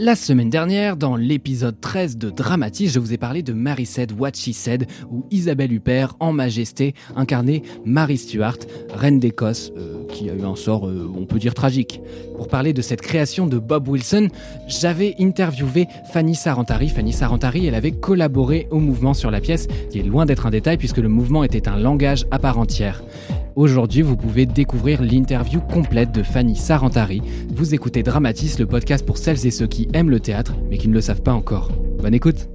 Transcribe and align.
La 0.00 0.14
semaine 0.14 0.48
dernière, 0.48 0.96
dans 0.96 1.16
l'épisode 1.16 1.80
13 1.80 2.18
de 2.18 2.30
Dramatis, 2.30 2.88
je 2.88 3.00
vous 3.00 3.12
ai 3.12 3.16
parlé 3.16 3.42
de 3.42 3.52
Mary 3.52 3.84
Said 3.84 4.12
What 4.16 4.34
She 4.34 4.52
Said, 4.52 4.86
où 5.10 5.24
Isabelle 5.32 5.72
Huppert, 5.72 6.14
en 6.20 6.32
majesté, 6.32 6.94
incarnait 7.16 7.62
Mary 7.84 8.16
Stuart, 8.16 8.58
reine 8.94 9.18
d'Écosse, 9.18 9.72
euh, 9.76 10.06
qui 10.06 10.30
a 10.30 10.34
eu 10.34 10.44
un 10.44 10.54
sort, 10.54 10.86
euh, 10.86 11.10
on 11.18 11.26
peut 11.26 11.40
dire, 11.40 11.52
tragique. 11.52 12.00
Pour 12.36 12.46
parler 12.46 12.72
de 12.72 12.80
cette 12.80 13.00
création 13.00 13.48
de 13.48 13.58
Bob 13.58 13.88
Wilson, 13.88 14.28
j'avais 14.68 15.16
interviewé 15.18 15.88
Fanny 16.12 16.36
Sarantari. 16.36 16.90
Fanny 16.90 17.12
Sarantari, 17.12 17.66
elle 17.66 17.74
avait 17.74 17.90
collaboré 17.90 18.68
au 18.70 18.78
mouvement 18.78 19.14
sur 19.14 19.32
la 19.32 19.40
pièce, 19.40 19.66
qui 19.90 19.98
est 19.98 20.04
loin 20.04 20.26
d'être 20.26 20.46
un 20.46 20.50
détail 20.50 20.76
puisque 20.76 20.98
le 20.98 21.08
mouvement 21.08 21.42
était 21.42 21.66
un 21.66 21.76
langage 21.76 22.24
à 22.30 22.38
part 22.38 22.60
entière. 22.60 23.02
Aujourd'hui, 23.58 24.02
vous 24.02 24.16
pouvez 24.16 24.46
découvrir 24.46 25.02
l'interview 25.02 25.60
complète 25.60 26.12
de 26.12 26.22
Fanny 26.22 26.54
Sarantari. 26.54 27.22
Vous 27.52 27.74
écoutez 27.74 28.04
Dramatis, 28.04 28.56
le 28.60 28.66
podcast 28.66 29.04
pour 29.04 29.18
celles 29.18 29.44
et 29.48 29.50
ceux 29.50 29.66
qui 29.66 29.88
aiment 29.94 30.10
le 30.10 30.20
théâtre, 30.20 30.54
mais 30.70 30.78
qui 30.78 30.86
ne 30.86 30.94
le 30.94 31.00
savent 31.00 31.22
pas 31.22 31.32
encore. 31.32 31.72
Bonne 32.00 32.14
écoute 32.14 32.48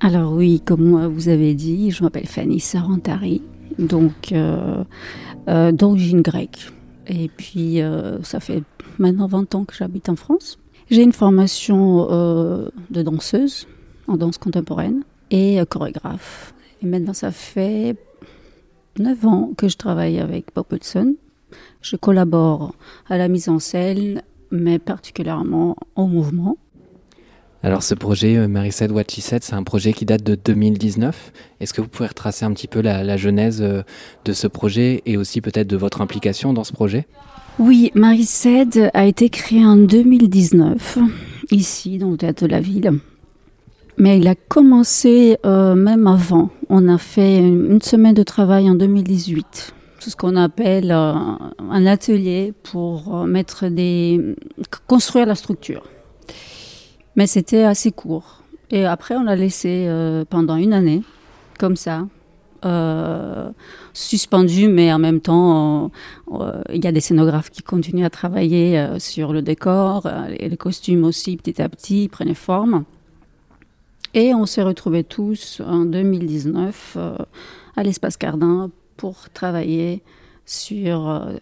Alors 0.00 0.32
oui, 0.32 0.60
comme 0.64 1.06
vous 1.06 1.28
avez 1.28 1.54
dit, 1.54 1.92
je 1.92 2.02
m'appelle 2.02 2.26
Fanny 2.26 2.58
Sarantari, 2.58 3.40
donc 3.78 4.32
euh, 4.32 4.82
euh, 5.46 5.70
d'origine 5.70 6.22
grecque. 6.22 6.72
Et 7.06 7.28
puis, 7.28 7.80
euh, 7.82 8.20
ça 8.24 8.40
fait 8.40 8.64
maintenant 8.98 9.28
20 9.28 9.54
ans 9.54 9.64
que 9.64 9.76
j'habite 9.76 10.08
en 10.08 10.16
France. 10.16 10.58
J'ai 10.90 11.04
une 11.04 11.12
formation 11.12 12.08
de 12.08 13.02
danseuse 13.02 13.68
en 14.08 14.16
danse 14.16 14.38
contemporaine 14.38 15.04
et 15.32 15.60
euh, 15.60 15.64
chorégraphe. 15.64 16.54
Et 16.82 16.86
maintenant, 16.86 17.14
ça 17.14 17.32
fait 17.32 17.96
9 18.98 19.26
ans 19.26 19.50
que 19.56 19.68
je 19.68 19.76
travaille 19.76 20.20
avec 20.20 20.46
Bob 20.54 20.66
Wilson. 20.70 21.16
Je 21.80 21.96
collabore 21.96 22.74
à 23.08 23.18
la 23.18 23.26
mise 23.26 23.48
en 23.48 23.58
scène, 23.58 24.22
mais 24.52 24.78
particulièrement 24.78 25.76
au 25.96 26.06
mouvement. 26.06 26.56
Alors 27.64 27.84
ce 27.84 27.94
projet 27.94 28.36
euh, 28.36 28.48
Marie 28.48 28.74
What 28.90 29.04
She 29.08 29.20
Said, 29.20 29.44
c'est 29.44 29.54
un 29.54 29.62
projet 29.62 29.92
qui 29.92 30.04
date 30.04 30.24
de 30.24 30.34
2019. 30.34 31.32
Est-ce 31.60 31.72
que 31.72 31.80
vous 31.80 31.88
pouvez 31.88 32.08
retracer 32.08 32.44
un 32.44 32.52
petit 32.52 32.66
peu 32.66 32.80
la, 32.80 33.16
genèse 33.16 33.62
euh, 33.62 33.82
de 34.24 34.32
ce 34.32 34.48
projet 34.48 35.02
et 35.06 35.16
aussi 35.16 35.40
peut-être 35.40 35.68
de 35.68 35.76
votre 35.76 36.00
implication 36.00 36.52
dans 36.52 36.64
ce 36.64 36.72
projet? 36.72 37.06
Oui, 37.58 37.92
Marie 37.94 38.28
a 38.94 39.06
été 39.06 39.28
créé 39.28 39.64
en 39.64 39.76
2019, 39.76 40.98
ici 41.50 41.98
dans 41.98 42.10
le 42.10 42.16
théâtre 42.16 42.42
de 42.42 42.50
la 42.50 42.60
ville. 42.60 42.98
Mais 43.98 44.18
il 44.18 44.26
a 44.26 44.34
commencé 44.34 45.36
euh, 45.44 45.74
même 45.74 46.06
avant. 46.06 46.50
On 46.68 46.88
a 46.88 46.98
fait 46.98 47.38
une 47.38 47.82
semaine 47.82 48.14
de 48.14 48.22
travail 48.22 48.68
en 48.70 48.74
2018. 48.74 49.74
Tout 50.00 50.10
ce 50.10 50.16
qu'on 50.16 50.36
appelle 50.36 50.90
euh, 50.90 51.12
un 51.12 51.86
atelier 51.86 52.54
pour 52.62 53.14
euh, 53.14 53.26
mettre 53.26 53.68
des, 53.68 54.34
construire 54.86 55.26
la 55.26 55.34
structure. 55.34 55.84
Mais 57.16 57.26
c'était 57.26 57.64
assez 57.64 57.92
court. 57.92 58.42
Et 58.70 58.86
après, 58.86 59.14
on 59.14 59.24
l'a 59.24 59.36
laissé 59.36 59.86
pendant 60.30 60.56
une 60.56 60.72
année, 60.72 61.02
comme 61.58 61.76
ça, 61.76 62.06
suspendu, 63.92 64.68
mais 64.68 64.90
en 64.90 64.98
même 64.98 65.20
temps, 65.20 65.90
il 66.72 66.82
y 66.82 66.86
a 66.86 66.92
des 66.92 67.00
scénographes 67.00 67.50
qui 67.50 67.62
continuent 67.62 68.06
à 68.06 68.08
travailler 68.08 68.82
sur 68.98 69.34
le 69.34 69.42
décor, 69.42 70.08
et 70.38 70.48
les 70.48 70.56
costumes 70.56 71.04
aussi, 71.04 71.36
petit 71.36 71.60
à 71.60 71.68
petit, 71.68 72.08
prenaient 72.08 72.32
forme. 72.32 72.84
Et 74.14 74.34
on 74.34 74.44
s'est 74.44 74.62
retrouvés 74.62 75.04
tous 75.04 75.62
en 75.64 75.86
2019 75.86 76.94
euh, 76.96 77.16
à 77.76 77.82
l'espace 77.82 78.18
Cardin 78.18 78.70
pour 78.98 79.30
travailler 79.30 80.02
sur 80.44 81.08
euh, 81.08 81.32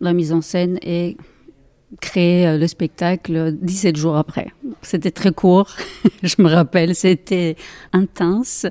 la 0.00 0.12
mise 0.12 0.32
en 0.32 0.40
scène 0.40 0.78
et 0.82 1.16
créer 2.00 2.46
euh, 2.46 2.58
le 2.58 2.68
spectacle 2.68 3.52
17 3.52 3.96
jours 3.96 4.16
après. 4.16 4.52
C'était 4.82 5.10
très 5.10 5.32
court, 5.32 5.74
je 6.22 6.40
me 6.40 6.48
rappelle, 6.48 6.94
c'était 6.94 7.56
intense 7.92 8.66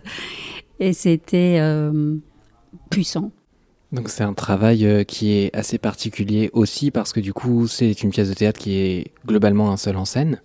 et 0.80 0.94
c'était 0.94 1.60
puissant. 2.90 3.32
Donc 3.92 4.08
c'est 4.08 4.24
un 4.24 4.34
travail 4.34 5.06
qui 5.06 5.34
est 5.34 5.56
assez 5.56 5.78
particulier 5.78 6.50
aussi 6.54 6.92
parce 6.92 7.12
que 7.12 7.20
du 7.20 7.34
coup 7.34 7.68
c'est 7.68 8.04
une 8.04 8.12
pièce 8.12 8.30
de 8.30 8.34
théâtre 8.34 8.60
qui 8.60 8.78
est 8.78 9.12
globalement 9.26 9.72
un 9.72 9.78
seul 9.78 9.98
en 9.98 10.06
scène. 10.06 10.40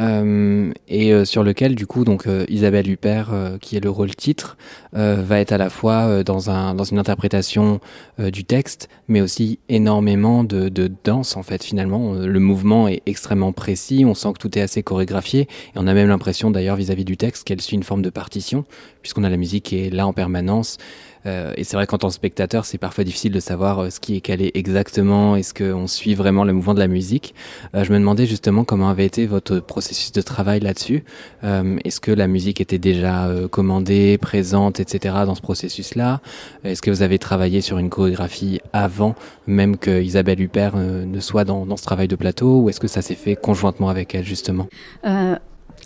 Euh, 0.00 0.72
et 0.88 1.12
euh, 1.12 1.24
sur 1.24 1.44
lequel 1.44 1.76
du 1.76 1.86
coup 1.86 2.04
donc 2.04 2.26
euh, 2.26 2.44
Isabelle 2.48 2.90
Huppert 2.90 3.30
qui 3.60 3.76
est 3.76 3.80
le 3.80 3.90
rôle 3.90 4.14
titre 4.16 4.56
va 4.92 5.38
être 5.38 5.52
à 5.52 5.58
la 5.58 5.70
fois 5.70 6.22
dans 6.24 6.50
un 6.50 6.74
dans 6.74 6.84
une 6.84 6.98
interprétation 6.98 7.80
du 8.18 8.44
texte 8.44 8.88
mais 9.08 9.20
aussi 9.20 9.58
énormément 9.68 10.44
de, 10.44 10.68
de 10.68 10.90
danse 11.04 11.36
en 11.36 11.42
fait 11.42 11.64
finalement. 11.64 12.14
Le 12.14 12.40
mouvement 12.40 12.88
est 12.88 13.02
extrêmement 13.06 13.52
précis 13.52 14.04
on 14.06 14.14
sent 14.14 14.32
que 14.34 14.38
tout 14.38 14.58
est 14.58 14.62
assez 14.62 14.82
chorégraphié 14.82 15.42
et 15.42 15.76
on 15.76 15.86
a 15.86 15.94
même 15.94 16.08
l'impression 16.08 16.50
d'ailleurs 16.50 16.76
vis-à-vis 16.76 17.04
du 17.04 17.16
texte 17.16 17.44
qu'elle 17.44 17.60
suit 17.60 17.76
une 17.76 17.82
forme 17.82 18.02
de 18.02 18.10
partition 18.10 18.64
puisqu'on 19.02 19.24
a 19.24 19.30
la 19.30 19.36
musique 19.36 19.64
qui 19.64 19.84
est 19.84 19.90
là 19.90 20.06
en 20.06 20.12
permanence 20.12 20.78
euh, 20.78 21.13
et 21.26 21.64
c'est 21.64 21.76
vrai 21.76 21.86
qu'en 21.86 21.98
tant 21.98 22.08
que 22.08 22.14
spectateur, 22.14 22.64
c'est 22.64 22.78
parfois 22.78 23.04
difficile 23.04 23.32
de 23.32 23.40
savoir 23.40 23.78
euh, 23.78 23.90
ce 23.90 24.00
qui 24.00 24.16
est 24.16 24.20
calé 24.20 24.50
exactement, 24.54 25.36
est-ce 25.36 25.54
qu'on 25.54 25.86
suit 25.86 26.14
vraiment 26.14 26.44
le 26.44 26.52
mouvement 26.52 26.74
de 26.74 26.78
la 26.78 26.88
musique? 26.88 27.34
Euh, 27.74 27.84
je 27.84 27.92
me 27.92 27.98
demandais 27.98 28.26
justement 28.26 28.64
comment 28.64 28.88
avait 28.88 29.06
été 29.06 29.26
votre 29.26 29.58
processus 29.60 30.12
de 30.12 30.20
travail 30.20 30.60
là-dessus. 30.60 31.04
est-ce 31.42 32.00
que 32.00 32.10
la 32.10 32.26
musique 32.26 32.60
était 32.60 32.78
déjà 32.78 33.28
commandée, 33.50 34.18
présente, 34.18 34.80
etc. 34.80 35.14
dans 35.26 35.34
ce 35.34 35.42
processus-là? 35.42 36.20
Est-ce 36.64 36.82
que 36.82 36.90
vous 36.90 37.02
avez 37.02 37.18
travaillé 37.18 37.60
sur 37.60 37.78
une 37.78 37.90
chorégraphie 37.90 38.60
avant 38.72 39.14
même 39.46 39.76
que 39.76 40.02
Isabelle 40.02 40.40
Huppert 40.40 40.76
ne 40.76 41.20
soit 41.20 41.44
dans, 41.44 41.76
ce 41.76 41.82
travail 41.82 42.08
de 42.08 42.16
plateau? 42.16 42.62
Ou 42.62 42.68
est-ce 42.68 42.80
que 42.80 42.88
ça 42.88 43.02
s'est 43.02 43.14
fait 43.14 43.36
conjointement 43.36 43.88
avec 43.88 44.14
elle 44.14 44.24
justement? 44.24 44.68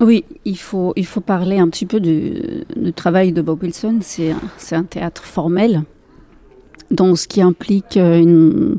Oui, 0.01 0.25
il 0.45 0.59
faut, 0.59 0.93
il 0.97 1.07
faut 1.07 1.21
parler 1.21 1.59
un 1.59 1.69
petit 1.69 1.87
peu 1.87 2.01
du, 2.01 2.65
travail 2.95 3.33
de 3.33 3.43
Bob 3.43 3.63
Wilson. 3.63 3.99
C'est 4.01 4.31
un, 4.31 4.41
un, 4.73 4.85
théâtre 4.85 5.25
formel, 5.25 5.83
donc 6.91 7.19
ce 7.19 7.27
qui 7.27 7.43
implique 7.43 7.97
une, 7.97 8.79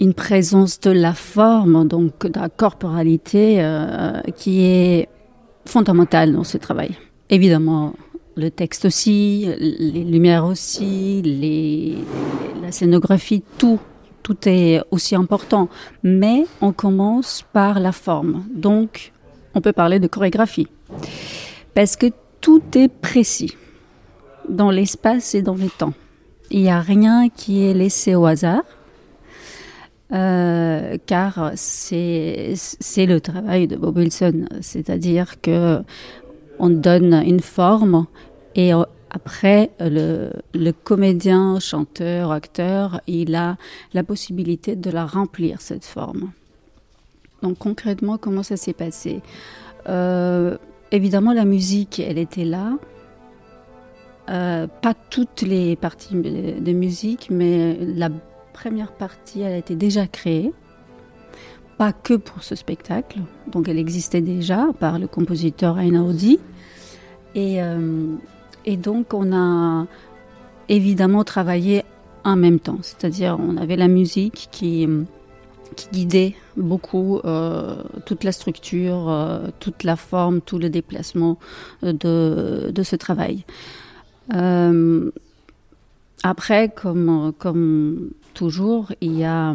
une 0.00 0.14
présence 0.14 0.80
de 0.80 0.90
la 0.90 1.12
forme, 1.14 1.86
donc 1.86 2.26
de 2.26 2.40
la 2.40 2.48
corporalité, 2.48 3.58
euh, 3.60 4.20
qui 4.36 4.64
est 4.64 5.08
fondamentale 5.66 6.32
dans 6.32 6.44
ce 6.44 6.58
travail. 6.58 6.96
Évidemment, 7.28 7.94
le 8.36 8.50
texte 8.50 8.86
aussi, 8.86 9.46
les 9.58 10.04
lumières 10.04 10.46
aussi, 10.46 11.22
les, 11.22 11.98
la 12.62 12.72
scénographie, 12.72 13.44
tout, 13.58 13.78
tout 14.22 14.36
est 14.48 14.80
aussi 14.90 15.14
important. 15.14 15.68
Mais 16.02 16.44
on 16.60 16.72
commence 16.72 17.44
par 17.52 17.78
la 17.78 17.92
forme. 17.92 18.44
Donc, 18.52 19.12
on 19.54 19.60
peut 19.60 19.72
parler 19.72 19.98
de 19.98 20.06
chorégraphie. 20.06 20.68
Parce 21.74 21.96
que 21.96 22.06
tout 22.40 22.62
est 22.74 22.88
précis 22.88 23.56
dans 24.48 24.70
l'espace 24.70 25.34
et 25.34 25.42
dans 25.42 25.54
le 25.54 25.68
temps. 25.68 25.94
Il 26.50 26.62
n'y 26.62 26.70
a 26.70 26.80
rien 26.80 27.28
qui 27.28 27.64
est 27.64 27.74
laissé 27.74 28.14
au 28.14 28.26
hasard. 28.26 28.62
Euh, 30.12 30.96
car 31.06 31.52
c'est 31.54 32.56
le 32.98 33.20
travail 33.20 33.68
de 33.68 33.76
Bob 33.76 33.96
Wilson, 33.96 34.46
c'est-à-dire 34.60 35.40
que 35.40 35.82
on 36.58 36.68
donne 36.68 37.14
une 37.14 37.38
forme 37.38 38.06
et 38.56 38.72
après 39.10 39.70
le, 39.78 40.30
le, 40.52 40.72
comédien, 40.72 41.60
chanteur, 41.60 42.32
acteur, 42.32 43.00
il 43.06 43.36
a 43.36 43.56
la 43.94 44.02
possibilité 44.02 44.74
de 44.74 44.90
la 44.90 45.06
remplir 45.06 45.60
cette 45.60 45.84
forme. 45.84 46.32
Donc 47.42 47.58
concrètement, 47.58 48.18
comment 48.18 48.42
ça 48.42 48.56
s'est 48.56 48.72
passé? 48.72 49.20
Euh, 49.88 50.56
Évidemment, 50.92 51.32
la 51.32 51.44
musique, 51.44 52.00
elle 52.00 52.18
était 52.18 52.44
là. 52.44 52.72
Euh, 54.28 54.66
pas 54.66 54.94
toutes 54.94 55.42
les 55.42 55.76
parties 55.76 56.14
de 56.16 56.72
musique, 56.72 57.28
mais 57.30 57.78
la 57.80 58.08
première 58.52 58.92
partie, 58.92 59.40
elle 59.42 59.52
a 59.52 59.56
été 59.58 59.76
déjà 59.76 60.08
créée. 60.08 60.52
Pas 61.78 61.92
que 61.92 62.14
pour 62.14 62.42
ce 62.42 62.56
spectacle, 62.56 63.20
donc 63.52 63.68
elle 63.68 63.78
existait 63.78 64.20
déjà 64.20 64.66
par 64.80 64.98
le 64.98 65.06
compositeur 65.06 65.78
Einaudi. 65.78 66.40
Et 67.36 67.62
euh, 67.62 68.16
Et 68.66 68.76
donc, 68.76 69.14
on 69.14 69.32
a 69.32 69.86
évidemment 70.68 71.24
travaillé 71.24 71.84
en 72.24 72.36
même 72.36 72.58
temps. 72.58 72.78
C'est-à-dire, 72.82 73.38
on 73.40 73.56
avait 73.56 73.76
la 73.76 73.88
musique 73.88 74.48
qui, 74.50 74.86
qui 75.76 75.88
guidait 75.92 76.34
beaucoup 76.56 77.20
euh, 77.24 77.82
toute 78.06 78.24
la 78.24 78.32
structure, 78.32 79.08
euh, 79.08 79.48
toute 79.60 79.84
la 79.84 79.96
forme, 79.96 80.40
tout 80.40 80.58
le 80.58 80.70
déplacement 80.70 81.38
de, 81.82 82.70
de 82.72 82.82
ce 82.82 82.96
travail. 82.96 83.44
Euh, 84.34 85.10
après, 86.22 86.68
comme, 86.68 87.32
comme 87.38 88.10
toujours, 88.34 88.92
il 89.00 89.16
y 89.16 89.24
a, 89.24 89.54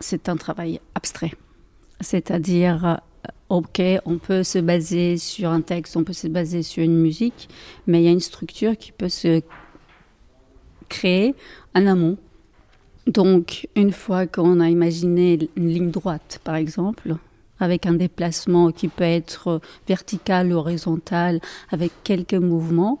c'est 0.00 0.28
un 0.28 0.36
travail 0.36 0.80
abstrait. 0.94 1.32
C'est-à-dire, 2.00 3.00
ok, 3.48 3.82
on 4.06 4.18
peut 4.18 4.42
se 4.42 4.58
baser 4.58 5.18
sur 5.18 5.50
un 5.50 5.60
texte, 5.60 5.96
on 5.96 6.04
peut 6.04 6.14
se 6.14 6.28
baser 6.28 6.62
sur 6.62 6.82
une 6.82 6.96
musique, 6.96 7.48
mais 7.86 8.00
il 8.00 8.04
y 8.04 8.08
a 8.08 8.12
une 8.12 8.20
structure 8.20 8.76
qui 8.76 8.92
peut 8.92 9.10
se 9.10 9.42
créer 10.88 11.34
en 11.74 11.86
amont. 11.86 12.16
Donc, 13.06 13.68
une 13.74 13.92
fois 13.92 14.26
qu'on 14.26 14.60
a 14.60 14.68
imaginé 14.68 15.50
une 15.56 15.68
ligne 15.68 15.90
droite, 15.90 16.40
par 16.44 16.54
exemple, 16.54 17.16
avec 17.58 17.86
un 17.86 17.94
déplacement 17.94 18.70
qui 18.70 18.88
peut 18.88 19.04
être 19.04 19.60
vertical 19.88 20.52
horizontal, 20.52 21.40
avec 21.70 21.92
quelques 22.04 22.34
mouvements, 22.34 23.00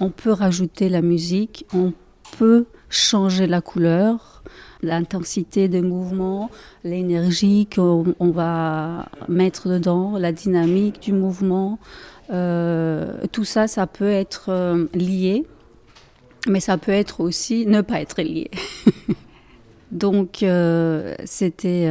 on 0.00 0.10
peut 0.10 0.32
rajouter 0.32 0.88
la 0.88 1.02
musique, 1.02 1.66
on 1.74 1.92
peut 2.38 2.66
changer 2.88 3.46
la 3.46 3.60
couleur, 3.60 4.42
l'intensité 4.82 5.68
des 5.68 5.82
mouvements, 5.82 6.50
l'énergie 6.84 7.68
qu'on 7.72 8.14
va 8.18 9.08
mettre 9.28 9.68
dedans, 9.68 10.18
la 10.18 10.32
dynamique 10.32 11.00
du 11.00 11.12
mouvement. 11.12 11.78
Euh, 12.32 13.14
tout 13.32 13.44
ça, 13.44 13.68
ça 13.68 13.86
peut 13.86 14.10
être 14.10 14.46
euh, 14.48 14.86
lié, 14.94 15.44
mais 16.48 16.60
ça 16.60 16.78
peut 16.78 16.92
être 16.92 17.20
aussi 17.20 17.66
ne 17.66 17.80
pas 17.80 18.00
être 18.00 18.20
lié. 18.22 18.50
Donc, 19.92 20.42
euh, 20.42 21.14
c'était 21.24 21.88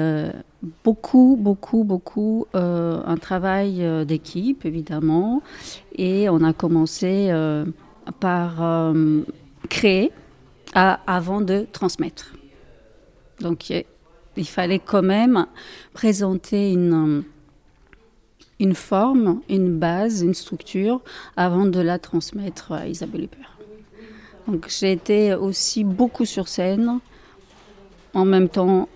beaucoup, 0.84 1.38
beaucoup, 1.40 1.86
beaucoup 1.86 2.46
un 2.54 3.18
travail 3.18 4.06
d'équipe, 4.06 4.66
évidemment. 4.66 5.42
Et 5.96 6.28
on 6.28 6.44
a 6.44 6.52
commencé 6.52 7.32
par 8.20 8.94
créer 9.70 10.12
avant 10.74 11.42
de 11.42 11.66
transmettre. 11.72 12.34
Donc 13.40 13.70
il 13.70 14.48
fallait 14.48 14.80
quand 14.80 15.02
même 15.02 15.46
présenter 15.94 16.72
une, 16.72 17.24
une 18.60 18.76
forme, 18.76 19.42
une 19.50 19.78
base, 19.78 20.22
une 20.22 20.34
structure 20.34 21.02
avant 21.36 21.66
de 21.66 21.80
la 21.80 22.00
transmettre 22.00 22.72
à 22.72 22.88
Isabelle 22.88 23.24
Huppert. 23.24 23.58
Donc 24.48 24.68
j'ai 24.70 24.92
été 24.92 25.34
aussi 25.34 25.84
beaucoup 25.84 26.26
sur 26.26 26.48
scène, 26.48 27.00
en 28.14 28.26
même 28.26 28.50
temps 28.50 28.88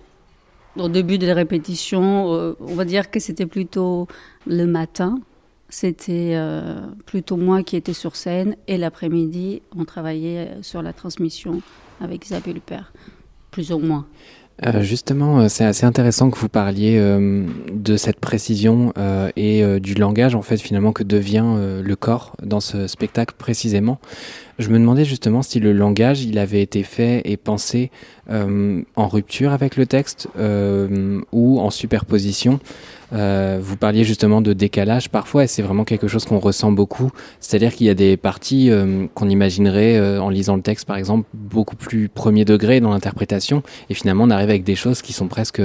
au 0.76 0.88
début 0.88 1.18
des 1.18 1.32
répétitions, 1.32 2.32
euh, 2.34 2.54
on 2.60 2.74
va 2.74 2.84
dire 2.84 3.10
que 3.10 3.20
c'était 3.20 3.46
plutôt 3.46 4.06
le 4.46 4.66
matin, 4.66 5.18
c'était 5.68 6.34
euh, 6.34 6.80
plutôt 7.06 7.36
moi 7.36 7.62
qui 7.62 7.76
étais 7.76 7.92
sur 7.92 8.16
scène 8.16 8.56
et 8.68 8.76
l'après-midi, 8.78 9.62
on 9.76 9.84
travaillait 9.84 10.50
sur 10.62 10.82
la 10.82 10.92
transmission 10.92 11.60
avec 12.00 12.26
Isabelle 12.26 12.58
Huppert, 12.58 12.92
plus 13.50 13.72
ou 13.72 13.78
moins. 13.78 14.06
Euh, 14.64 14.80
justement, 14.80 15.40
euh, 15.40 15.48
c'est 15.48 15.64
assez 15.64 15.84
intéressant 15.84 16.30
que 16.30 16.38
vous 16.38 16.48
parliez 16.48 16.98
de 16.98 17.96
cette 17.96 18.20
précision 18.20 18.92
et 19.36 19.80
du 19.80 19.94
langage 19.94 20.34
en 20.34 20.42
fait 20.42 20.58
finalement 20.58 20.92
que 20.92 21.02
devient 21.02 21.80
le 21.82 21.96
corps 21.96 22.36
dans 22.42 22.60
ce 22.60 22.86
spectacle 22.86 23.34
précisément. 23.36 23.98
Je 24.58 24.68
me 24.70 24.78
demandais 24.78 25.04
justement 25.04 25.42
si 25.42 25.60
le 25.60 25.72
langage 25.72 26.22
il 26.22 26.38
avait 26.38 26.62
été 26.62 26.82
fait 26.82 27.22
et 27.24 27.36
pensé 27.36 27.90
en 28.30 29.08
rupture 29.08 29.52
avec 29.52 29.76
le 29.76 29.86
texte 29.86 30.28
ou 31.32 31.60
en 31.60 31.70
superposition. 31.70 32.58
Euh, 33.12 33.58
vous 33.60 33.76
parliez 33.76 34.04
justement 34.04 34.40
de 34.40 34.52
décalage 34.52 35.10
parfois, 35.10 35.44
et 35.44 35.46
c'est 35.46 35.62
vraiment 35.62 35.84
quelque 35.84 36.08
chose 36.08 36.24
qu'on 36.24 36.38
ressent 36.38 36.72
beaucoup. 36.72 37.10
C'est-à-dire 37.40 37.74
qu'il 37.74 37.86
y 37.86 37.90
a 37.90 37.94
des 37.94 38.16
parties 38.16 38.70
euh, 38.70 39.06
qu'on 39.14 39.28
imaginerait 39.28 39.96
euh, 39.96 40.20
en 40.20 40.28
lisant 40.28 40.56
le 40.56 40.62
texte, 40.62 40.86
par 40.86 40.96
exemple, 40.96 41.26
beaucoup 41.32 41.76
plus 41.76 42.08
premier 42.08 42.44
degré 42.44 42.80
dans 42.80 42.90
l'interprétation, 42.90 43.62
et 43.90 43.94
finalement 43.94 44.24
on 44.24 44.30
arrive 44.30 44.50
avec 44.50 44.64
des 44.64 44.74
choses 44.74 45.02
qui 45.02 45.12
sont 45.12 45.28
presque 45.28 45.62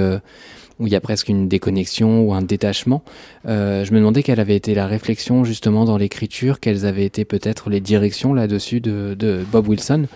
où 0.82 0.86
il 0.86 0.92
y 0.92 0.96
a 0.96 1.00
presque 1.00 1.28
une 1.28 1.48
déconnexion 1.48 2.22
ou 2.22 2.34
un 2.34 2.42
détachement. 2.42 3.02
je 3.46 3.90
me 3.92 3.98
demandais 3.98 4.22
quelle 4.22 4.40
avait 4.40 4.56
été 4.56 4.74
la 4.74 4.86
réflexion 4.86 5.44
justement 5.44 5.84
dans 5.84 5.96
l'écriture, 5.96 6.60
quelles 6.60 6.84
avaient 6.84 7.06
été 7.06 7.24
peut-être 7.24 7.70
les 7.70 7.80
directions 7.80 8.34
là-dessus 8.34 8.80
de, 8.80 9.14
de 9.18 9.44
Bob 9.50 9.68
Wilson. 9.68 10.06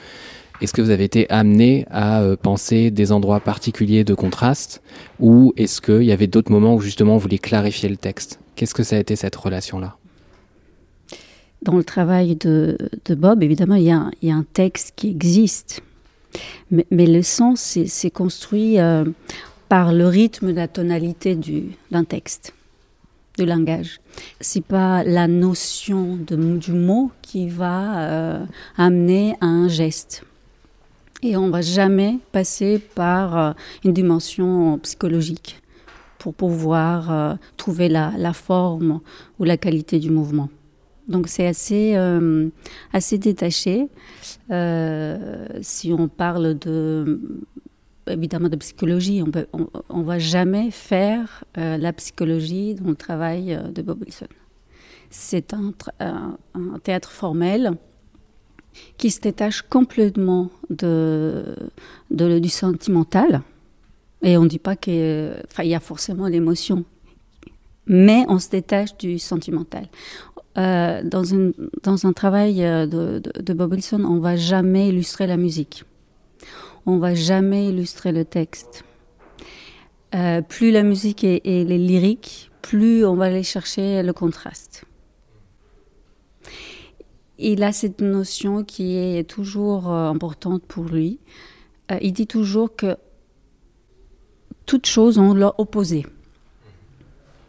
Est-ce 0.61 0.73
que 0.73 0.81
vous 0.81 0.91
avez 0.91 1.05
été 1.05 1.29
amené 1.31 1.87
à 1.91 2.23
euh, 2.23 2.37
penser 2.37 2.91
des 2.91 3.13
endroits 3.13 3.41
particuliers 3.41 4.05
de 4.05 4.15
contraste 4.15 4.83
ou 5.21 5.53
est-ce 5.57 5.81
qu'il 5.81 6.05
y 6.05 6.13
avait 6.13 6.27
d'autres 6.27 6.51
moments 6.51 6.75
où 6.75 6.81
justement 6.81 7.15
vous 7.15 7.21
voulez 7.21 7.39
clarifier 7.39 7.89
le 7.89 7.97
texte? 7.97 8.41
Qu'est-ce 8.55 8.75
que 8.75 8.83
ça 8.83 8.97
a 8.97 8.99
été 8.99 9.17
cette 9.17 9.37
relation-là? 9.37 9.97
Dans 11.63 11.77
le 11.77 11.85
travail 11.85 12.37
de, 12.37 12.79
Bob, 13.11 13.43
évidemment, 13.43 13.75
il 13.75 13.85
y, 13.85 13.91
a, 13.91 14.35
un 14.35 14.47
texte 14.53 14.93
qui 14.97 15.11
existe, 15.11 15.83
mais, 16.71 16.85
le 16.91 17.23
sens, 17.23 17.79
c'est 17.87 18.11
construit 18.11 18.79
euh, 18.79 19.05
par 19.69 19.93
le 19.93 20.07
rythme 20.07 20.53
de 20.53 20.57
la 20.57 20.69
tonalité 20.69 21.37
d'un 21.91 22.05
texte 22.05 22.55
du 23.37 23.45
langage. 23.45 24.01
C'est 24.41 24.65
pas 24.65 25.05
la 25.05 25.29
notion 25.29 26.17
du 26.17 26.73
mot 26.73 27.11
qui 27.23 27.49
va 27.49 27.99
euh, 27.99 28.45
amener 28.77 29.35
à 29.41 29.47
un 29.47 29.69
geste. 29.69 30.25
Et 31.23 31.37
on 31.37 31.51
va 31.51 31.61
jamais 31.61 32.19
passer 32.33 32.79
par 32.79 33.37
euh, 33.37 33.53
une 33.85 33.93
dimension 33.93 34.79
psychologique 34.79 35.61
pour 36.19 36.35
pouvoir 36.35 37.13
euh, 37.13 37.35
trouver 37.57 37.89
la, 37.89 38.33
forme 38.33 39.01
ou 39.39 39.45
la 39.45 39.57
qualité 39.57 39.99
du 39.99 40.11
mouvement. 40.11 40.49
Donc 41.09 41.29
c'est 41.29 41.47
assez, 41.47 41.95
assez 42.93 43.17
détaché. 43.19 43.87
si 45.61 45.93
on 45.93 46.09
parle 46.09 46.59
de, 46.59 47.21
évidemment 48.07 48.49
de 48.49 48.57
psychologie, 48.57 49.23
on 49.23 49.99
ne 49.99 50.05
va 50.05 50.19
jamais 50.19 50.71
faire 50.71 51.45
la 51.55 51.93
psychologie 51.93 52.75
dans 52.75 52.91
le 52.91 52.97
travail 52.97 53.59
de 53.75 53.83
Bob 53.83 54.03
Wilson. 54.03 54.27
C'est 55.11 55.55
un, 55.55 55.73
théâtre 56.83 57.11
formel 57.11 57.73
qui 58.99 59.11
se 59.11 59.21
détache 59.21 59.63
complètement 59.63 60.51
de, 60.71 61.57
du 62.11 62.49
sentimental. 62.49 63.43
Et 64.23 64.37
on 64.37 64.45
ne 64.45 64.49
dit 64.49 64.59
pas 64.59 64.77
qu'il 64.77 64.95
y 65.59 65.75
a 65.75 65.81
forcément 65.81 66.27
l'émotion, 66.27 66.85
mais 67.87 68.25
on 68.29 68.39
se 68.39 68.51
détache 68.51 68.97
du 68.97 69.19
sentimental. 69.19 69.89
Euh, 70.59 71.03
dans, 71.03 72.07
un 72.07 72.13
travail 72.15 72.65
euh, 72.65 72.87
de, 72.87 73.21
de, 73.21 73.53
Bob 73.53 73.73
Wilson, 73.73 74.03
on 74.05 74.19
va 74.21 74.37
jamais 74.37 74.89
illustrer 74.89 75.27
la 75.27 75.37
musique. 75.37 75.85
On 76.87 76.99
va 76.99 77.15
jamais 77.15 77.69
illustrer 77.69 78.13
le 78.13 78.25
texte. 78.25 78.85
Euh, 80.15 80.41
plus 80.41 80.71
la 80.71 80.83
musique 80.83 81.25
est, 81.25 81.45
lyrique, 81.45 82.51
plus 82.63 83.05
on 83.05 83.17
va 83.17 83.27
aller 83.27 83.43
chercher 83.43 84.03
le 84.03 84.13
contraste 84.13 84.87
il 87.39 87.63
a 87.63 87.73
cette 87.73 88.01
notion 88.01 88.65
qui 88.65 88.97
est 88.97 89.29
toujours 89.29 89.93
euh, 89.93 90.09
importante 90.09 90.63
pour 90.63 90.85
lui. 90.85 91.19
Euh, 91.91 91.99
il 92.01 92.13
dit 92.13 92.27
toujours 92.27 92.75
que 92.75 92.97
toutes 94.65 94.87
choses 94.87 95.19
ont 95.19 95.35
leur 95.35 95.59
opposé. 95.61 96.07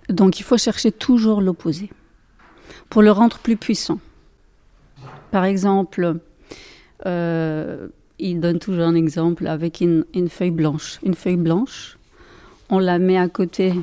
Donc 0.10 0.40
il 0.40 0.44
faut 0.44 0.58
chercher 0.58 0.92
toujours 0.92 1.42
l'opposé 1.42 1.90
pour 2.90 3.02
le 3.02 3.12
rendre 3.12 3.40
plus 3.40 3.58
puissant. 3.58 4.00
Par 5.32 5.46
exemple, 5.46 6.20
il 8.20 8.40
donne 8.40 8.60
toujours 8.60 8.86
un 8.86 8.96
exemple 8.96 9.48
avec 9.48 9.82
une, 9.82 10.06
feuille 10.30 10.52
blanche. 10.52 11.00
Une 11.04 11.14
feuille 11.14 11.38
blanche, 11.38 11.98
on 12.70 12.80
la 12.80 13.00
met 13.00 13.18
à 13.18 13.28
côté 13.28 13.74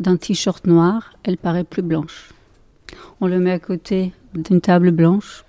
d'un 0.00 0.16
t-shirt 0.16 0.66
noir, 0.66 1.12
elle 1.22 1.36
paraît 1.36 1.64
plus 1.64 1.82
blanche. 1.82 2.30
On 3.20 3.26
le 3.26 3.38
met 3.38 3.52
à 3.52 3.58
côté 3.58 4.12
d'une 4.34 4.60
table 4.60 4.90
blanche, 4.90 5.44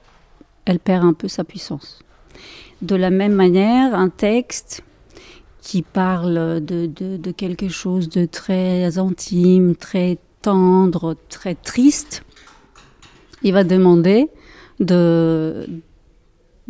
elle 0.66 0.80
perd 0.80 1.04
un 1.04 1.14
peu 1.14 1.28
sa 1.28 1.44
puissance. 1.44 2.00
De 2.82 2.96
la 2.96 3.10
même 3.10 3.34
manière, 3.34 3.96
un 3.96 4.10
texte 4.10 4.84
qui 5.62 5.84
parle 5.84 6.64
de, 6.64 7.32
quelque 7.32 7.70
chose 7.70 8.10
de 8.10 8.26
très 8.26 8.98
intime, 8.98 9.76
très 9.76 10.18
tendre, 10.42 11.16
très 11.30 11.56
triste, 11.56 12.24
il 13.44 13.54
va 13.54 13.64
demander 13.64 14.28
de, 14.80 15.68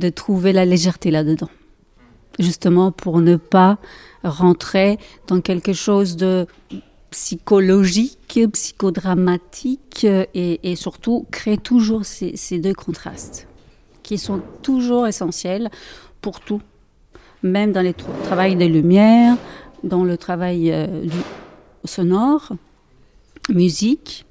de 0.02 0.10
trouver 0.10 0.52
la 0.52 0.66
légèreté 0.66 1.12
là-dedans. 1.12 1.50
Justement 2.40 2.92
pour 2.92 3.22
ne 3.22 3.38
pas 3.38 3.78
rentrer 4.24 4.98
dans 5.28 5.40
quelque 5.40 5.74
chose 5.74 6.18
de 6.18 6.48
psychologique, 7.12 8.40
psychodramatique 8.54 10.08
et, 10.34 10.76
surtout 10.76 11.26
créer 11.30 11.58
toujours 11.58 12.06
ces, 12.06 12.60
deux 12.60 12.74
contrastes 12.74 13.48
qui 14.02 14.18
sont 14.18 14.42
toujours 14.64 15.08
essentiels 15.08 15.70
pour 16.22 16.40
tout, 16.40 16.62
même 17.44 17.72
dans 17.72 17.84
le 17.84 17.94
travail 17.94 18.56
des 18.56 18.68
lumières, 18.68 19.38
dans 19.84 20.04
le 20.04 20.18
travail 20.18 20.72
euh, 20.72 21.04
du 21.04 21.18
sonore, 21.86 22.54
musique 23.50 24.26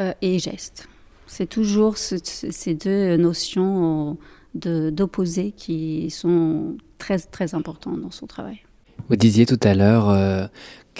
euh, 0.00 0.12
et 0.20 0.38
geste. 0.38 0.88
C'est 1.26 1.48
toujours 1.48 1.96
ce, 1.96 2.16
ces 2.22 2.74
deux 2.74 3.16
notions 3.16 4.18
d'opposés 4.54 5.52
qui 5.52 6.10
sont 6.10 6.76
très 6.98 7.18
très 7.18 7.54
importantes 7.54 8.00
dans 8.00 8.10
son 8.10 8.26
travail. 8.26 8.60
Vous 9.08 9.16
disiez 9.16 9.46
tout 9.46 9.58
à 9.62 9.74
l'heure 9.74 10.10
euh, 10.10 10.46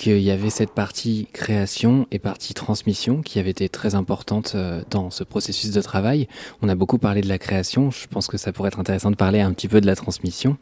qu'il 0.01 0.23
y 0.23 0.31
avait 0.31 0.49
cette 0.49 0.71
partie 0.71 1.29
création 1.35 2.07
et 2.11 2.19
partie 2.19 2.55
transmission 2.55 3.21
qui 3.21 3.39
avait 3.39 3.51
été 3.51 3.69
très 3.69 3.95
importante 3.95 4.53
euh, 4.55 4.81
dans 4.91 5.11
ce 5.11 5.25
processus 5.25 5.73
de 5.73 5.81
travail. 5.83 6.27
On 6.63 6.71
a 6.71 6.75
beaucoup 6.75 6.97
parlé 6.97 7.21
de 7.21 7.29
la 7.29 7.37
création, 7.37 7.91
je 7.91 8.07
pense 8.07 8.27
que 8.27 8.39
ça 8.39 8.51
pourrait 8.51 8.69
être 8.69 8.81
intéressant 8.81 9.11
de 9.11 9.17
parler 9.17 9.41
un 9.41 9.53
petit 9.53 9.69
peu 9.69 9.79
de 9.83 9.87
la 9.87 9.95
transmission. 9.95 10.57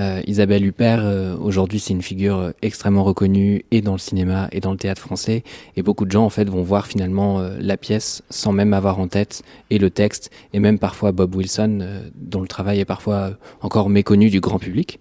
Euh, 0.00 0.20
Isabelle 0.26 0.66
Huppert, 0.66 1.04
euh, 1.04 1.36
aujourd'hui, 1.36 1.78
c'est 1.78 1.92
une 1.92 2.02
figure 2.02 2.52
extrêmement 2.62 3.04
reconnue 3.04 3.64
et 3.70 3.80
dans 3.80 3.92
le 3.92 3.98
cinéma 3.98 4.48
et 4.50 4.58
dans 4.58 4.72
le 4.72 4.76
théâtre 4.76 5.00
français, 5.00 5.44
et 5.76 5.82
beaucoup 5.82 6.04
de 6.04 6.10
gens 6.10 6.24
en 6.24 6.30
fait 6.30 6.50
vont 6.50 6.62
voir 6.62 6.88
finalement 6.88 7.40
la 7.60 7.76
pièce 7.76 8.22
sans 8.28 8.50
même 8.50 8.74
avoir 8.74 8.98
en 8.98 9.06
tête 9.06 9.42
et 9.70 9.78
le 9.78 9.90
texte, 9.90 10.32
et 10.52 10.58
même 10.58 10.80
parfois 10.80 11.12
Bob 11.12 11.32
Wilson, 11.36 12.02
dont 12.16 12.40
le 12.40 12.48
travail 12.48 12.80
est 12.80 12.84
parfois 12.84 13.36
encore 13.60 13.88
méconnu 13.88 14.30
du 14.30 14.40
grand 14.40 14.58
public. 14.58 14.98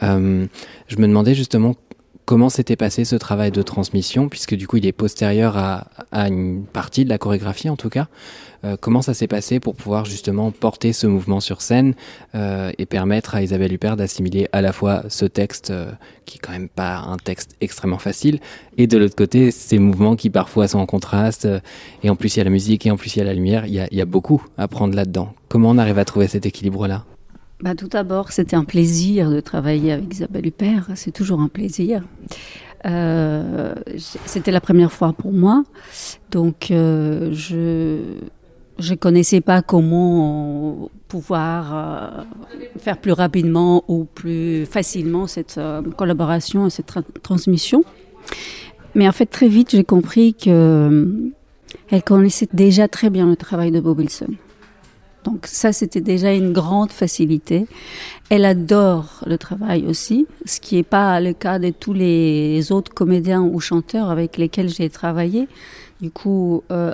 Je 0.00 0.96
me 0.96 1.06
demandais 1.06 1.34
justement 1.34 1.74
comment 2.28 2.50
s'était 2.50 2.76
passé 2.76 3.06
ce 3.06 3.16
travail 3.16 3.50
de 3.50 3.62
transmission, 3.62 4.28
puisque 4.28 4.54
du 4.54 4.68
coup 4.68 4.76
il 4.76 4.84
est 4.84 4.92
postérieur 4.92 5.56
à, 5.56 5.86
à 6.12 6.28
une 6.28 6.66
partie 6.66 7.06
de 7.06 7.08
la 7.08 7.16
chorégraphie 7.16 7.70
en 7.70 7.76
tout 7.76 7.88
cas. 7.88 8.08
Euh, 8.64 8.76
comment 8.78 9.00
ça 9.00 9.14
s'est 9.14 9.26
passé 9.26 9.60
pour 9.60 9.74
pouvoir 9.74 10.04
justement 10.04 10.50
porter 10.50 10.92
ce 10.92 11.06
mouvement 11.06 11.40
sur 11.40 11.62
scène 11.62 11.94
euh, 12.34 12.70
et 12.76 12.84
permettre 12.84 13.34
à 13.34 13.42
Isabelle 13.42 13.72
Huppert 13.72 13.96
d'assimiler 13.96 14.46
à 14.52 14.60
la 14.60 14.74
fois 14.74 15.04
ce 15.08 15.24
texte, 15.24 15.70
euh, 15.70 15.90
qui 16.26 16.36
est 16.36 16.40
quand 16.40 16.52
même 16.52 16.68
pas 16.68 16.98
un 16.98 17.16
texte 17.16 17.56
extrêmement 17.62 17.96
facile, 17.96 18.40
et 18.76 18.86
de 18.86 18.98
l'autre 18.98 19.16
côté 19.16 19.50
ces 19.50 19.78
mouvements 19.78 20.14
qui 20.14 20.28
parfois 20.28 20.68
sont 20.68 20.80
en 20.80 20.86
contraste, 20.86 21.46
euh, 21.46 21.60
et 22.02 22.10
en 22.10 22.16
plus 22.16 22.36
il 22.36 22.40
y 22.40 22.42
a 22.42 22.44
la 22.44 22.50
musique 22.50 22.84
et 22.84 22.90
en 22.90 22.98
plus 22.98 23.16
il 23.16 23.20
y 23.20 23.22
a 23.22 23.24
la 23.24 23.32
lumière, 23.32 23.64
il 23.64 23.72
y 23.72 23.80
a, 23.80 23.88
il 23.90 23.96
y 23.96 24.02
a 24.02 24.06
beaucoup 24.06 24.44
à 24.58 24.68
prendre 24.68 24.94
là-dedans. 24.94 25.32
Comment 25.48 25.70
on 25.70 25.78
arrive 25.78 25.98
à 25.98 26.04
trouver 26.04 26.28
cet 26.28 26.44
équilibre-là? 26.44 27.06
Bah, 27.60 27.74
tout 27.74 27.88
d'abord, 27.88 28.32
c'était 28.32 28.56
un 28.56 28.64
plaisir 28.64 29.30
de 29.30 29.40
travailler 29.40 29.92
avec 29.92 30.12
Isabelle 30.14 30.46
Huppert. 30.46 30.88
C'est 30.94 31.10
toujours 31.12 31.40
un 31.40 31.48
plaisir. 31.48 32.02
Euh, 32.86 33.74
c'était 34.24 34.52
la 34.52 34.60
première 34.60 34.92
fois 34.92 35.12
pour 35.12 35.32
moi, 35.32 35.64
donc 36.30 36.70
euh, 36.70 37.30
je 37.32 37.98
je 38.78 38.94
connaissais 38.94 39.40
pas 39.40 39.62
comment 39.62 40.88
pouvoir 41.08 41.74
euh, 41.74 42.24
faire 42.78 42.98
plus 42.98 43.12
rapidement 43.12 43.84
ou 43.88 44.04
plus 44.04 44.66
facilement 44.66 45.26
cette 45.26 45.58
euh, 45.58 45.82
collaboration 45.96 46.66
et 46.66 46.70
cette 46.70 46.86
tra 46.86 47.02
transmission. 47.22 47.82
Mais 48.94 49.08
en 49.08 49.12
fait, 49.12 49.26
très 49.26 49.48
vite, 49.48 49.70
j'ai 49.72 49.84
compris 49.84 50.34
que 50.34 50.50
euh, 50.50 51.30
elle 51.90 52.02
connaissait 52.02 52.48
déjà 52.52 52.88
très 52.88 53.10
bien 53.10 53.26
le 53.26 53.36
travail 53.36 53.70
de 53.70 53.80
Bob 53.80 53.98
Wilson. 53.98 54.34
Donc 55.24 55.46
ça, 55.46 55.72
c'était 55.72 56.00
déjà 56.00 56.32
une 56.32 56.52
grande 56.52 56.92
facilité. 56.92 57.66
Elle 58.30 58.44
adore 58.44 59.22
le 59.26 59.36
travail 59.36 59.86
aussi, 59.86 60.26
ce 60.44 60.60
qui 60.60 60.76
n'est 60.76 60.82
pas 60.82 61.20
le 61.20 61.32
cas 61.32 61.58
de 61.58 61.70
tous 61.70 61.92
les 61.92 62.72
autres 62.72 62.92
comédiens 62.94 63.42
ou 63.42 63.60
chanteurs 63.60 64.10
avec 64.10 64.36
lesquels 64.36 64.68
j'ai 64.68 64.88
travaillé. 64.90 65.48
Du 66.00 66.10
coup, 66.10 66.62
euh, 66.70 66.92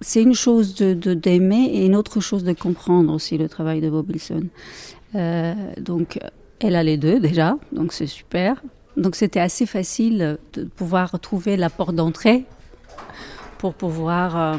c'est 0.00 0.22
une 0.22 0.34
chose 0.34 0.74
de 0.74 1.14
d'aimer 1.14 1.70
et 1.72 1.86
une 1.86 1.96
autre 1.96 2.20
chose 2.20 2.44
de 2.44 2.52
comprendre 2.52 3.12
aussi 3.12 3.38
le 3.38 3.48
travail 3.48 3.80
de 3.80 3.90
Bob 3.90 4.08
Wilson. 4.10 4.44
Euh, 5.14 5.54
donc, 5.80 6.18
elle 6.60 6.76
a 6.76 6.82
les 6.82 6.96
deux 6.96 7.20
déjà, 7.20 7.56
donc 7.72 7.92
c'est 7.92 8.06
super. 8.06 8.62
Donc 8.96 9.14
c'était 9.14 9.40
assez 9.40 9.64
facile 9.64 10.38
de 10.54 10.64
pouvoir 10.64 11.18
trouver 11.20 11.56
la 11.56 11.70
porte 11.70 11.94
d'entrée 11.94 12.44
pour 13.58 13.74
pouvoir 13.74 14.36
euh, 14.36 14.56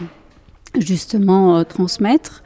justement 0.78 1.58
euh, 1.58 1.64
transmettre. 1.64 2.44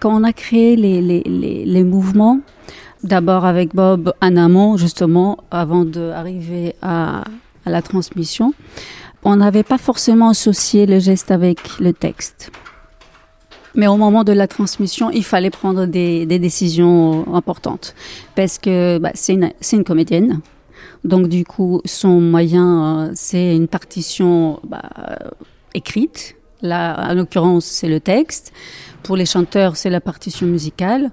Quand 0.00 0.14
on 0.14 0.24
a 0.24 0.32
créé 0.32 0.76
les, 0.76 1.00
les, 1.00 1.22
les, 1.22 1.64
les 1.64 1.84
mouvements, 1.84 2.40
d'abord 3.04 3.44
avec 3.44 3.74
Bob 3.74 4.12
en 4.20 4.36
amont, 4.36 4.76
justement, 4.76 5.38
avant 5.50 5.84
d'arriver 5.84 6.74
à, 6.82 7.24
à 7.64 7.70
la 7.70 7.82
transmission, 7.82 8.54
on 9.24 9.36
n'avait 9.36 9.62
pas 9.62 9.78
forcément 9.78 10.30
associé 10.30 10.86
le 10.86 10.98
geste 10.98 11.30
avec 11.30 11.78
le 11.78 11.92
texte. 11.92 12.50
Mais 13.74 13.86
au 13.86 13.96
moment 13.96 14.24
de 14.24 14.32
la 14.32 14.48
transmission, 14.48 15.10
il 15.10 15.24
fallait 15.24 15.50
prendre 15.50 15.86
des, 15.86 16.26
des 16.26 16.38
décisions 16.38 17.34
importantes. 17.34 17.94
Parce 18.34 18.58
que 18.58 18.98
bah, 18.98 19.12
c'est 19.14 19.34
une, 19.34 19.50
une 19.72 19.84
comédienne. 19.84 20.40
Donc 21.04 21.28
du 21.28 21.44
coup, 21.44 21.80
son 21.84 22.20
moyen, 22.20 23.06
euh, 23.06 23.12
c'est 23.14 23.56
une 23.56 23.68
partition 23.68 24.60
bah, 24.64 24.82
écrite. 25.74 26.36
Là, 26.62 27.10
en 27.10 27.14
l'occurrence, 27.14 27.64
c'est 27.64 27.88
le 27.88 28.00
texte. 28.00 28.52
Pour 29.02 29.16
les 29.16 29.26
chanteurs, 29.26 29.76
c'est 29.76 29.90
la 29.90 30.00
partition 30.00 30.46
musicale. 30.46 31.10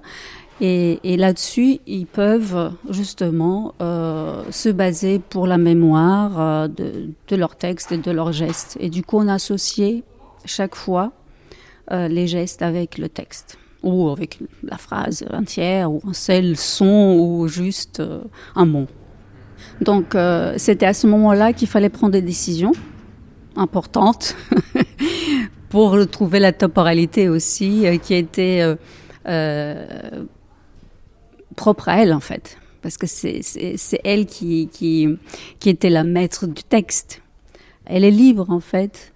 Et, 0.60 1.00
et 1.04 1.16
là-dessus, 1.16 1.78
ils 1.86 2.06
peuvent 2.06 2.72
justement 2.90 3.74
euh, 3.80 4.42
se 4.50 4.68
baser 4.68 5.18
pour 5.18 5.46
la 5.46 5.56
mémoire 5.56 6.40
euh, 6.40 6.68
de, 6.68 7.10
de 7.28 7.36
leur 7.36 7.56
texte 7.56 7.92
et 7.92 7.96
de 7.96 8.10
leurs 8.10 8.32
gestes. 8.32 8.76
Et 8.78 8.90
du 8.90 9.02
coup, 9.02 9.18
on 9.18 9.28
a 9.28 9.34
associé 9.34 10.04
chaque 10.44 10.74
fois 10.74 11.12
euh, 11.92 12.08
les 12.08 12.26
gestes 12.26 12.62
avec 12.62 12.98
le 12.98 13.08
texte 13.08 13.58
ou 13.82 14.10
avec 14.10 14.38
la 14.62 14.76
phrase 14.76 15.24
entière 15.32 15.90
ou 15.90 16.00
un 16.06 16.12
seul 16.12 16.56
son 16.56 17.16
ou 17.18 17.48
juste 17.48 17.98
euh, 18.00 18.20
un 18.54 18.64
mot. 18.64 18.86
Donc, 19.80 20.14
euh, 20.14 20.54
c'était 20.56 20.86
à 20.86 20.94
ce 20.94 21.06
moment-là 21.08 21.52
qu'il 21.52 21.66
fallait 21.68 21.88
prendre 21.88 22.12
des 22.12 22.22
décisions 22.22 22.72
importantes 23.56 24.36
pour 25.70 25.96
trouver 26.08 26.40
la 26.40 26.52
temporalité 26.52 27.30
aussi 27.30 27.86
euh, 27.86 27.96
qui 27.96 28.14
était 28.14 28.60
euh, 28.60 28.76
euh, 29.26 30.26
propre 31.56 31.88
à 31.88 32.02
elle 32.02 32.12
en 32.12 32.20
fait, 32.20 32.58
parce 32.82 32.98
que 32.98 33.06
c'est 33.06 33.40
elle 34.04 34.26
qui, 34.26 34.68
qui, 34.68 35.08
qui 35.58 35.70
était 35.70 35.88
la 35.88 36.04
maître 36.04 36.46
du 36.46 36.62
texte. 36.62 37.22
Elle 37.86 38.04
est 38.04 38.10
libre 38.10 38.50
en 38.50 38.60
fait 38.60 39.12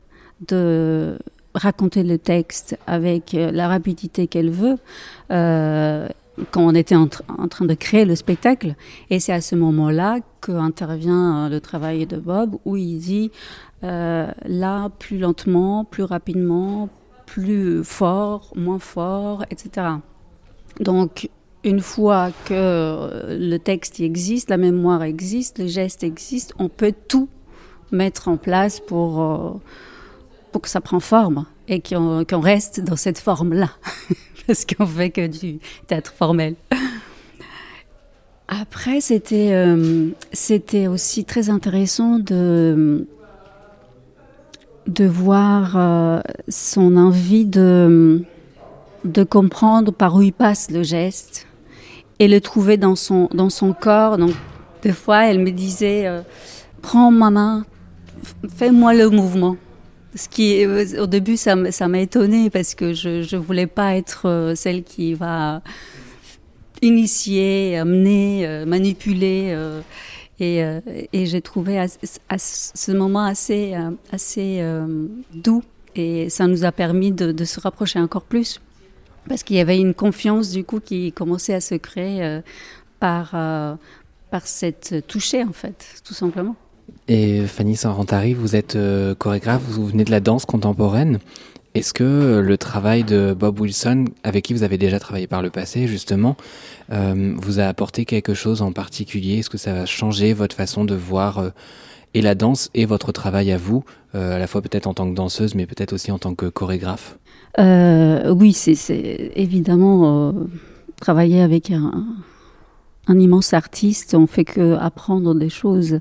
de 0.48 1.18
raconter 1.54 2.02
le 2.02 2.18
texte 2.18 2.78
avec 2.86 3.32
la 3.32 3.68
rapidité 3.68 4.26
qu'elle 4.26 4.50
veut. 4.50 4.78
Euh, 5.30 6.08
quand 6.50 6.62
on 6.62 6.74
était 6.74 6.96
en, 6.96 7.06
tra 7.06 7.24
en, 7.28 7.48
train 7.48 7.64
de 7.64 7.74
créer 7.74 8.04
le 8.04 8.16
spectacle. 8.16 8.74
Et 9.10 9.20
c'est 9.20 9.32
à 9.32 9.40
ce 9.40 9.54
moment-là 9.54 10.18
qu'intervient 10.40 11.48
le 11.48 11.60
travail 11.60 12.06
de 12.06 12.16
Bob, 12.16 12.56
où 12.64 12.76
il 12.76 12.98
dit 12.98 13.30
euh, 13.82 14.30
là, 14.44 14.88
plus 14.98 15.18
lentement, 15.18 15.84
plus 15.84 16.04
rapidement, 16.04 16.88
plus 17.26 17.84
fort, 17.84 18.52
moins 18.56 18.78
fort, 18.78 19.44
etc. 19.50 19.86
Donc, 20.80 21.28
une 21.64 21.80
fois 21.80 22.30
que 22.44 23.36
le 23.38 23.56
texte 23.58 24.00
existe, 24.00 24.50
la 24.50 24.58
mémoire 24.58 25.02
existe, 25.02 25.58
le 25.58 25.66
geste 25.66 26.04
existe, 26.04 26.52
on 26.58 26.68
peut 26.68 26.92
tout 27.08 27.28
mettre 27.90 28.28
en 28.28 28.36
place 28.36 28.80
pour, 28.80 29.22
euh, 29.22 29.50
pour 30.52 30.62
que 30.62 30.68
ça 30.68 30.80
prenne 30.80 31.00
forme 31.00 31.46
et 31.68 31.80
qu'on 31.80 32.24
qu 32.24 32.34
reste 32.34 32.80
dans 32.80 32.96
cette 32.96 33.18
forme-là. 33.18 33.70
parce 34.46 34.64
qu'on 34.64 34.86
fait 34.86 35.10
que 35.10 35.26
du 35.26 35.58
théâtre 35.86 36.12
formel. 36.16 36.54
Après, 38.46 39.00
c'était 39.00 39.52
euh, 39.52 40.10
c'était 40.32 40.86
aussi 40.86 41.24
très 41.24 41.48
intéressant 41.48 42.18
de 42.18 43.06
de 44.86 45.06
voir 45.06 45.76
euh, 45.76 46.20
son 46.48 46.96
envie 46.96 47.46
de 47.46 48.22
de 49.04 49.24
comprendre 49.24 49.92
par 49.92 50.14
où 50.16 50.22
il 50.22 50.32
passe 50.32 50.70
le 50.70 50.82
geste 50.82 51.46
et 52.18 52.28
le 52.28 52.40
trouver 52.40 52.76
dans 52.76 52.96
son 52.96 53.28
dans 53.32 53.50
son 53.50 53.72
corps. 53.72 54.18
Donc, 54.18 54.34
des 54.82 54.92
fois, 54.92 55.24
elle 55.24 55.38
me 55.38 55.50
disait 55.50 56.06
euh, 56.06 56.20
"Prends 56.82 57.10
ma 57.10 57.30
main, 57.30 57.64
fais-moi 58.56 58.92
le 58.92 59.08
mouvement." 59.08 59.56
Ce 60.14 60.28
qui, 60.28 60.64
au 60.66 61.06
début, 61.06 61.36
ça, 61.36 61.56
m'a 61.56 62.00
étonnée 62.00 62.50
parce 62.50 62.74
que 62.74 62.92
je 62.92 63.34
ne 63.34 63.40
voulais 63.40 63.66
pas 63.66 63.96
être 63.96 64.28
euh, 64.28 64.54
celle 64.54 64.84
qui 64.84 65.14
va 65.14 65.62
initier, 66.82 67.76
amener, 67.78 68.46
euh, 68.46 68.64
manipuler. 68.66 69.52
Euh, 69.54 69.80
et, 70.40 70.64
euh, 70.64 70.80
et 71.12 71.26
j'ai 71.26 71.40
trouvé 71.40 71.78
à, 71.78 71.86
ce 72.38 72.92
moment 72.92 73.24
assez, 73.24 73.74
euh, 73.74 73.90
assez 74.10 74.58
euh, 74.60 75.06
doux 75.32 75.62
et 75.94 76.28
ça 76.28 76.46
nous 76.48 76.64
a 76.64 76.72
permis 76.72 77.12
de, 77.12 77.30
de 77.30 77.44
se 77.44 77.60
rapprocher 77.60 78.00
encore 78.00 78.24
plus 78.24 78.60
parce 79.28 79.44
qu'il 79.44 79.56
y 79.56 79.60
avait 79.60 79.78
une 79.78 79.94
confiance 79.94 80.50
du 80.50 80.64
coup 80.64 80.80
qui 80.80 81.12
commençait 81.12 81.54
à 81.54 81.60
se 81.60 81.76
créer 81.76 82.40
par, 82.98 83.30
par 84.30 84.46
cette 84.46 85.06
toucher 85.06 85.44
en 85.44 85.52
fait, 85.52 86.02
tout 86.04 86.12
simplement. 86.12 86.56
Et 87.08 87.46
Fanny 87.46 87.76
Sarantari, 87.76 88.34
vous 88.34 88.56
êtes 88.56 88.78
chorégraphe, 89.18 89.62
vous 89.62 89.86
venez 89.86 90.04
de 90.04 90.10
la 90.10 90.20
danse 90.20 90.46
contemporaine. 90.46 91.18
Est-ce 91.74 91.92
que 91.92 92.38
le 92.38 92.56
travail 92.56 93.02
de 93.02 93.34
Bob 93.36 93.58
Wilson, 93.58 94.04
avec 94.22 94.44
qui 94.44 94.54
vous 94.54 94.62
avez 94.62 94.78
déjà 94.78 95.00
travaillé 95.00 95.26
par 95.26 95.42
le 95.42 95.50
passé, 95.50 95.88
justement, 95.88 96.36
euh, 96.92 97.34
vous 97.36 97.58
a 97.58 97.64
apporté 97.64 98.04
quelque 98.04 98.32
chose 98.32 98.62
en 98.62 98.70
particulier? 98.70 99.38
Est-ce 99.38 99.50
que 99.50 99.58
ça 99.58 99.82
a 99.82 99.84
changé 99.84 100.34
votre 100.34 100.54
façon 100.54 100.84
de 100.84 100.94
voir 100.94 101.38
euh, 101.38 101.50
et 102.14 102.22
la 102.22 102.36
danse 102.36 102.70
et 102.74 102.84
votre 102.84 103.10
travail 103.10 103.50
à 103.50 103.56
vous, 103.56 103.82
euh, 104.14 104.36
à 104.36 104.38
la 104.38 104.46
fois 104.46 104.62
peut-être 104.62 104.86
en 104.86 104.94
tant 104.94 105.10
que 105.10 105.16
danseuse, 105.16 105.56
mais 105.56 105.66
peut-être 105.66 105.92
aussi 105.92 106.12
en 106.12 106.18
tant 106.20 106.36
que 106.36 106.46
chorégraphe? 106.46 107.18
Oui, 107.58 108.52
c'est 108.52 109.32
évidemment 109.34 110.32
travailler 111.00 111.40
avec 111.40 111.72
un, 111.72 112.06
un, 113.08 113.18
immense 113.18 113.52
artiste. 113.52 114.14
On 114.14 114.28
fait 114.28 114.44
que 114.44 114.74
apprendre 114.74 115.34
des 115.34 115.50
choses 115.50 115.98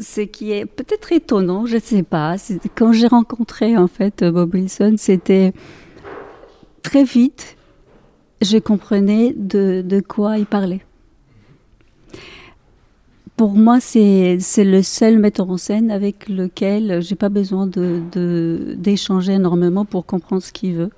ce 0.00 0.22
qui 0.22 0.52
est 0.52 0.66
peut-être 0.66 1.12
étonnant, 1.12 1.66
je 1.66 1.76
ne 1.76 1.80
sais 1.80 2.02
pas. 2.02 2.36
Quand 2.74 2.92
j'ai 2.92 3.06
rencontré 3.06 3.76
en 3.76 3.86
fait 3.86 4.24
Bob 4.24 4.54
Wilson, 4.54 4.94
c'était 4.96 5.52
très 6.82 7.04
vite, 7.04 7.56
je 8.40 8.58
comprenais 8.58 9.34
de, 9.36 10.02
quoi 10.06 10.38
il 10.38 10.46
parlait. 10.46 10.80
Pour 13.36 13.52
moi, 13.52 13.80
c'est 13.80 14.38
le 14.58 14.82
seul 14.82 15.18
metteur 15.18 15.48
en 15.48 15.56
scène 15.56 15.90
avec 15.90 16.28
lequel 16.28 17.00
j'ai 17.00 17.14
pas 17.14 17.28
besoin 17.28 17.66
d'échanger 17.66 19.32
de, 19.32 19.36
énormément 19.36 19.84
pour 19.84 20.04
comprendre 20.04 20.42
ce 20.42 20.52
qu'il 20.52 20.74
veut. 20.74 20.90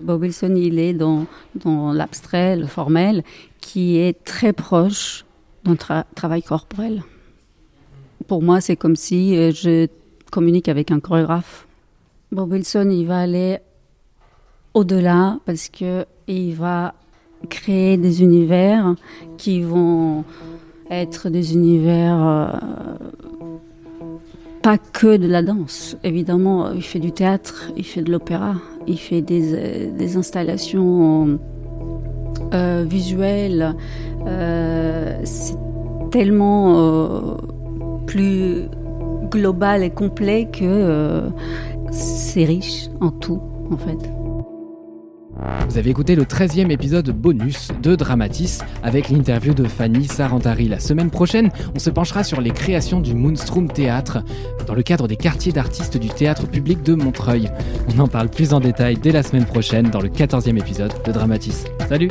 Bob 0.00 0.22
Wilson, 0.22 0.54
il 0.56 0.78
est 0.78 0.92
dans, 0.92 1.24
dans 1.54 1.92
l'abstrait, 1.92 2.56
le 2.56 2.66
formel, 2.66 3.22
qui 3.60 3.96
est 3.96 4.24
très 4.24 4.52
proche 4.52 5.24
d'un 5.64 5.76
travail 6.14 6.42
corporel 6.42 7.02
pour 8.26 8.42
moi, 8.42 8.60
c'est 8.60 8.76
comme 8.76 8.96
si 8.96 9.36
euh, 9.36 9.52
je 9.52 9.86
communique 10.30 10.68
avec 10.68 10.90
un 10.90 11.00
chorégraphe. 11.00 11.66
Bob 12.32 12.52
Wilson, 12.52 12.88
il 12.90 13.06
va 13.06 13.20
aller 13.20 13.58
au-delà 14.74 15.38
parce 15.46 15.68
que 15.68 16.04
il 16.26 16.54
va 16.54 16.94
créer 17.48 17.96
des 17.96 18.22
univers 18.22 18.94
qui 19.36 19.62
vont 19.62 20.24
être 20.90 21.28
des 21.28 21.54
univers 21.54 22.16
euh, 22.20 22.48
pas 24.62 24.78
que 24.78 25.16
de 25.16 25.28
la 25.28 25.42
danse. 25.42 25.96
Évidemment, 26.02 26.72
il 26.72 26.82
fait 26.82 26.98
du 26.98 27.12
théâtre, 27.12 27.70
il 27.76 27.84
fait 27.84 28.02
de 28.02 28.10
l'opéra, 28.10 28.56
il 28.88 28.98
fait 28.98 29.22
des, 29.22 29.54
euh, 29.54 30.18
installations 30.18 31.38
visuelles. 32.88 33.74
c'est 35.24 35.56
tellement 36.10 37.36
plus 38.06 38.68
global 39.30 39.82
et 39.82 39.90
complet 39.90 40.48
que 40.52 40.64
euh, 40.64 41.28
c'est 41.90 42.44
riche 42.44 42.88
en 43.00 43.10
tout, 43.10 43.40
en 43.70 43.76
fait. 43.76 44.10
Vous 45.68 45.78
avez 45.78 45.90
écouté 45.90 46.14
le 46.14 46.24
13e 46.24 46.70
épisode 46.70 47.10
bonus 47.10 47.68
de 47.82 47.94
Dramatis 47.96 48.60
avec 48.82 49.10
l'interview 49.10 49.52
de 49.52 49.64
Fanny 49.64 50.06
Sarantari. 50.06 50.68
La 50.68 50.78
semaine 50.78 51.10
prochaine, 51.10 51.50
on 51.74 51.78
se 51.78 51.90
penchera 51.90 52.24
sur 52.24 52.40
les 52.40 52.50
créations 52.50 53.00
du 53.00 53.14
Moonstrom 53.14 53.68
Théâtre 53.70 54.24
dans 54.66 54.74
le 54.74 54.82
cadre 54.82 55.08
des 55.08 55.16
quartiers 55.16 55.52
d'artistes 55.52 55.98
du 55.98 56.08
théâtre 56.08 56.46
public 56.46 56.82
de 56.82 56.94
Montreuil. 56.94 57.50
On 57.94 58.00
en 58.00 58.08
parle 58.08 58.30
plus 58.30 58.54
en 58.54 58.60
détail 58.60 58.96
dès 58.96 59.12
la 59.12 59.22
semaine 59.22 59.44
prochaine 59.44 59.90
dans 59.90 60.00
le 60.00 60.08
14e 60.08 60.58
épisode 60.58 60.94
de 61.04 61.12
Dramatis. 61.12 61.64
Salut 61.88 62.10